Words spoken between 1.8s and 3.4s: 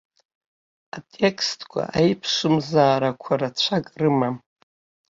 аиԥшымзаарақәа